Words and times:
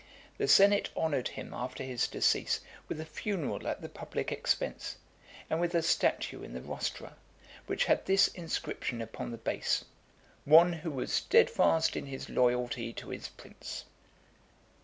The 0.39 0.47
senate 0.47 0.89
honoured 0.97 1.27
him 1.27 1.53
after 1.53 1.83
his 1.83 2.07
decease 2.07 2.61
with 2.87 2.99
a 2.99 3.05
funeral 3.05 3.67
at 3.67 3.83
the 3.83 3.87
public 3.87 4.31
expense, 4.31 4.97
and 5.47 5.61
with 5.61 5.75
a 5.75 5.83
statue 5.83 6.41
in 6.41 6.53
the 6.53 6.61
Rostra, 6.61 7.15
which 7.67 7.85
had 7.85 8.07
this 8.07 8.27
inscription 8.29 8.99
upon 8.99 9.29
the 9.29 9.37
base: 9.37 9.85
"One 10.43 10.73
who 10.73 10.89
was 10.89 11.13
steadfast 11.13 11.95
in 11.95 12.07
his 12.07 12.31
loyalty 12.31 12.93
to 12.93 13.09
his 13.09 13.27
prince." 13.27 13.85